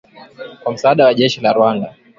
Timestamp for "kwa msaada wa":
0.63-1.13